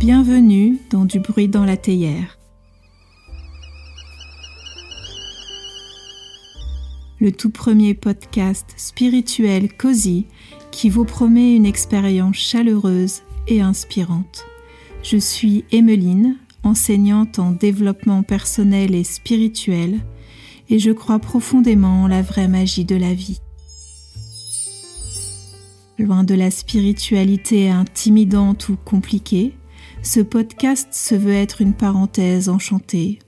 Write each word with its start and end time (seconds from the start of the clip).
Bienvenue 0.00 0.78
dans 0.88 1.04
Du 1.04 1.20
bruit 1.20 1.46
dans 1.46 1.66
la 1.66 1.76
théière. 1.76 2.38
Le 7.20 7.30
tout 7.32 7.50
premier 7.50 7.92
podcast 7.92 8.72
spirituel 8.78 9.70
cosy 9.76 10.24
qui 10.70 10.88
vous 10.88 11.04
promet 11.04 11.54
une 11.54 11.66
expérience 11.66 12.36
chaleureuse 12.36 13.20
et 13.46 13.60
inspirante. 13.60 14.46
Je 15.02 15.18
suis 15.18 15.66
Emmeline, 15.70 16.38
enseignante 16.62 17.38
en 17.38 17.50
développement 17.50 18.22
personnel 18.22 18.94
et 18.94 19.04
spirituel, 19.04 20.00
et 20.70 20.78
je 20.78 20.92
crois 20.92 21.18
profondément 21.18 22.04
en 22.04 22.08
la 22.08 22.22
vraie 22.22 22.48
magie 22.48 22.86
de 22.86 22.96
la 22.96 23.12
vie. 23.12 23.42
Loin 25.98 26.24
de 26.24 26.34
la 26.34 26.50
spiritualité 26.50 27.68
intimidante 27.68 28.70
ou 28.70 28.76
compliquée, 28.82 29.52
ce 30.02 30.20
podcast 30.20 30.88
se 30.92 31.14
veut 31.14 31.34
être 31.34 31.60
une 31.60 31.74
parenthèse 31.74 32.48
enchantée, 32.48 33.18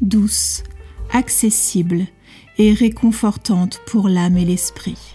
douce, 0.00 0.64
accessible 1.12 2.06
et 2.58 2.72
réconfortante 2.72 3.80
pour 3.86 4.08
l'âme 4.08 4.36
et 4.36 4.44
l'esprit. 4.44 5.14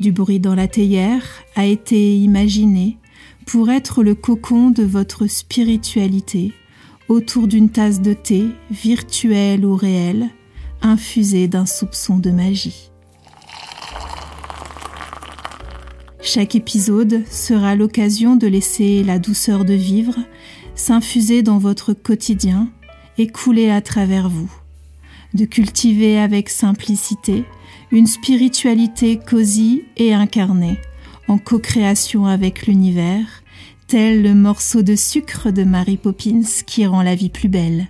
Du 0.00 0.12
bruit 0.12 0.40
dans 0.40 0.54
la 0.54 0.66
théière 0.66 1.24
a 1.56 1.66
été 1.66 2.16
imaginé 2.16 2.96
pour 3.46 3.70
être 3.70 4.02
le 4.02 4.14
cocon 4.14 4.70
de 4.70 4.82
votre 4.82 5.26
spiritualité 5.26 6.52
autour 7.08 7.48
d'une 7.48 7.70
tasse 7.70 8.00
de 8.00 8.12
thé, 8.12 8.46
virtuelle 8.70 9.64
ou 9.64 9.76
réelle, 9.76 10.30
infusée 10.82 11.48
d'un 11.48 11.66
soupçon 11.66 12.18
de 12.18 12.30
magie. 12.30 12.89
Chaque 16.22 16.54
épisode 16.54 17.22
sera 17.30 17.74
l'occasion 17.74 18.36
de 18.36 18.46
laisser 18.46 19.02
la 19.02 19.18
douceur 19.18 19.64
de 19.64 19.74
vivre 19.74 20.16
s'infuser 20.74 21.42
dans 21.42 21.58
votre 21.58 21.94
quotidien 21.94 22.68
et 23.18 23.26
couler 23.26 23.70
à 23.70 23.80
travers 23.80 24.28
vous, 24.28 24.50
de 25.34 25.44
cultiver 25.44 26.18
avec 26.18 26.48
simplicité 26.48 27.44
une 27.90 28.06
spiritualité 28.06 29.18
cosy 29.18 29.82
et 29.96 30.14
incarnée, 30.14 30.78
en 31.26 31.38
co-création 31.38 32.26
avec 32.26 32.66
l'univers, 32.66 33.42
tel 33.86 34.22
le 34.22 34.34
morceau 34.34 34.82
de 34.82 34.96
sucre 34.96 35.50
de 35.50 35.64
Mary 35.64 35.96
Poppins 35.96 36.42
qui 36.66 36.86
rend 36.86 37.02
la 37.02 37.14
vie 37.14 37.30
plus 37.30 37.48
belle. 37.48 37.88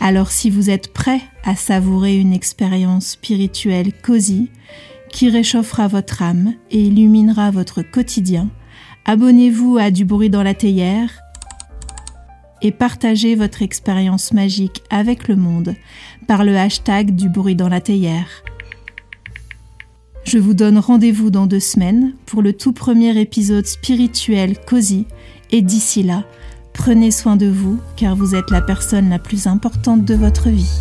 Alors 0.00 0.30
si 0.30 0.50
vous 0.50 0.70
êtes 0.70 0.92
prêt 0.92 1.20
à 1.44 1.56
savourer 1.56 2.16
une 2.16 2.32
expérience 2.32 3.10
spirituelle 3.10 3.92
cosy 3.92 4.50
qui 5.10 5.30
réchauffera 5.30 5.88
votre 5.88 6.22
âme 6.22 6.54
et 6.70 6.80
illuminera 6.80 7.50
votre 7.50 7.82
quotidien, 7.82 8.48
abonnez-vous 9.04 9.78
à 9.78 9.90
Du 9.90 10.04
bruit 10.04 10.30
dans 10.30 10.42
la 10.42 10.54
théière 10.54 11.10
et 12.62 12.72
partagez 12.72 13.34
votre 13.34 13.62
expérience 13.62 14.32
magique 14.32 14.82
avec 14.90 15.28
le 15.28 15.36
monde 15.36 15.74
par 16.26 16.44
le 16.44 16.56
hashtag 16.56 17.14
Du 17.14 17.28
bruit 17.28 17.56
dans 17.56 17.68
la 17.68 17.80
théière. 17.80 18.28
Je 20.24 20.38
vous 20.38 20.54
donne 20.54 20.78
rendez-vous 20.78 21.30
dans 21.30 21.46
deux 21.46 21.60
semaines 21.60 22.12
pour 22.26 22.42
le 22.42 22.52
tout 22.52 22.72
premier 22.72 23.18
épisode 23.18 23.66
spirituel 23.66 24.58
cosy 24.66 25.06
et 25.50 25.62
d'ici 25.62 26.02
là, 26.02 26.24
Prenez 26.78 27.10
soin 27.10 27.34
de 27.36 27.48
vous 27.48 27.80
car 27.96 28.14
vous 28.14 28.36
êtes 28.36 28.50
la 28.50 28.62
personne 28.62 29.10
la 29.10 29.18
plus 29.18 29.48
importante 29.48 30.04
de 30.04 30.14
votre 30.14 30.48
vie. 30.48 30.80